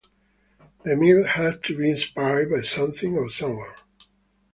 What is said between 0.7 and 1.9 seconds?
The meal had to